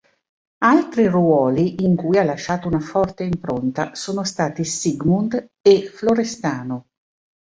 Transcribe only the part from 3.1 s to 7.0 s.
impronta sono stati Siegmund e Florestano.